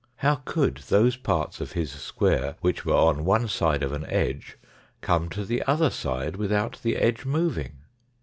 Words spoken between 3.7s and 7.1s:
of an edge come to the other side without the